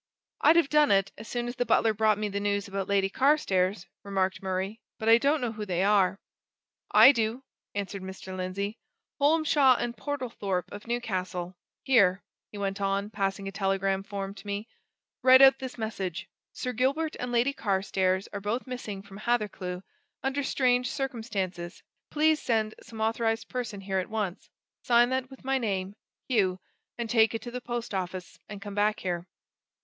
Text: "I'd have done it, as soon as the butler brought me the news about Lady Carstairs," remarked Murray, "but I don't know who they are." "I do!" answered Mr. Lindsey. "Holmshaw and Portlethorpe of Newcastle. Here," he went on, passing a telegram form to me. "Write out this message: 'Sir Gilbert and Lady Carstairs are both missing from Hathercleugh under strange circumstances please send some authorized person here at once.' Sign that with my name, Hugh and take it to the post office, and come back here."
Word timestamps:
"I'd 0.41 0.55
have 0.55 0.67
done 0.69 0.89
it, 0.89 1.11
as 1.15 1.27
soon 1.27 1.47
as 1.47 1.57
the 1.57 1.63
butler 1.67 1.93
brought 1.93 2.17
me 2.17 2.27
the 2.27 2.39
news 2.39 2.67
about 2.67 2.87
Lady 2.87 3.07
Carstairs," 3.07 3.85
remarked 4.01 4.41
Murray, 4.41 4.81
"but 4.97 5.07
I 5.07 5.19
don't 5.19 5.41
know 5.41 5.51
who 5.51 5.63
they 5.63 5.83
are." 5.83 6.19
"I 6.89 7.11
do!" 7.11 7.43
answered 7.75 8.01
Mr. 8.01 8.35
Lindsey. 8.35 8.79
"Holmshaw 9.21 9.77
and 9.79 9.95
Portlethorpe 9.95 10.71
of 10.71 10.87
Newcastle. 10.87 11.55
Here," 11.83 12.23
he 12.51 12.57
went 12.57 12.81
on, 12.81 13.11
passing 13.11 13.47
a 13.47 13.51
telegram 13.51 14.01
form 14.01 14.33
to 14.33 14.47
me. 14.47 14.67
"Write 15.21 15.43
out 15.43 15.59
this 15.59 15.77
message: 15.77 16.27
'Sir 16.51 16.73
Gilbert 16.73 17.15
and 17.19 17.31
Lady 17.31 17.53
Carstairs 17.53 18.27
are 18.33 18.41
both 18.41 18.65
missing 18.65 19.03
from 19.03 19.17
Hathercleugh 19.19 19.83
under 20.23 20.41
strange 20.41 20.89
circumstances 20.89 21.83
please 22.09 22.41
send 22.41 22.73
some 22.81 23.01
authorized 23.01 23.49
person 23.49 23.81
here 23.81 23.99
at 23.99 24.09
once.' 24.09 24.49
Sign 24.81 25.09
that 25.09 25.29
with 25.29 25.45
my 25.45 25.59
name, 25.59 25.95
Hugh 26.27 26.59
and 26.97 27.07
take 27.07 27.35
it 27.35 27.43
to 27.43 27.51
the 27.51 27.61
post 27.61 27.93
office, 27.93 28.39
and 28.49 28.59
come 28.63 28.73
back 28.73 29.01
here." 29.01 29.27